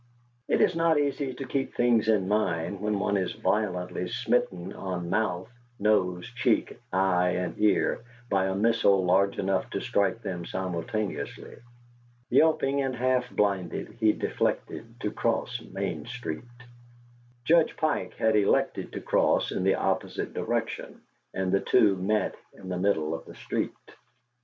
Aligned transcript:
It 0.47 0.61
is 0.61 0.75
not 0.75 0.97
easy 0.99 1.35
to 1.35 1.45
keep 1.45 1.75
things 1.75 2.07
in 2.07 2.27
mind 2.27 2.81
when 2.81 2.97
one 2.97 3.17
is 3.17 3.33
violently 3.33 4.09
smitten 4.09 4.73
on 4.73 5.11
mouth, 5.11 5.51
nose, 5.77 6.25
cheek, 6.27 6.79
eye, 6.91 7.35
and 7.37 7.53
ear 7.59 8.01
by 8.27 8.47
a 8.47 8.55
missile 8.55 9.05
large 9.05 9.37
enough 9.37 9.69
to 9.69 9.79
strike 9.79 10.23
them 10.23 10.43
simultaneously. 10.43 11.55
Yelping 12.31 12.81
and 12.81 12.95
half 12.95 13.29
blinded, 13.29 13.97
he 13.99 14.11
deflected 14.11 14.99
to 15.01 15.11
cross 15.11 15.61
Main 15.61 16.07
Street. 16.07 16.41
Judge 17.43 17.77
Pike 17.77 18.15
had 18.15 18.35
elected 18.35 18.93
to 18.93 19.01
cross 19.01 19.51
in 19.51 19.63
the 19.63 19.75
opposite 19.75 20.33
direction, 20.33 21.01
and 21.31 21.51
the 21.51 21.59
two 21.61 21.95
met 21.95 22.33
in 22.55 22.69
the 22.69 22.77
middle 22.79 23.13
of 23.13 23.25
the 23.27 23.35
street. 23.35 23.71